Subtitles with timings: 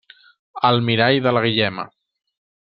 [0.69, 1.87] El mirall de la Guillema.